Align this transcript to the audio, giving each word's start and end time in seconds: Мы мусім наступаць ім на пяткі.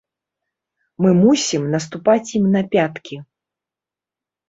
Мы 1.03 1.09
мусім 1.19 1.69
наступаць 1.75 2.25
ім 2.43 2.51
на 2.59 2.67
пяткі. 2.75 3.25